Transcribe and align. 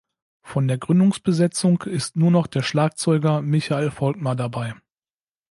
Von 0.41 0.67
der 0.67 0.79
Gründungsbesetzung 0.79 1.83
ist 1.83 2.15
nur 2.15 2.31
noch 2.31 2.47
der 2.47 2.63
Schlagzeuger 2.63 3.43
Michael 3.43 3.91
Volkmer 3.91 4.35
dabei. 4.35 4.73